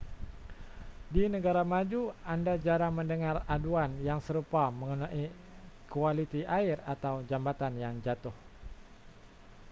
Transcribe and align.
di 1.13 1.23
negara 1.35 1.61
maju 1.71 2.01
anda 2.33 2.53
jarang 2.65 2.89
mendengar 2.99 3.37
aduan 3.55 3.91
yang 4.07 4.17
serupa 4.25 4.63
mengenai 4.79 5.25
kualiti 5.93 6.41
air 6.57 6.77
atau 6.93 7.13
jambatan 7.29 7.73
yang 7.83 7.95
jatuh 8.05 8.33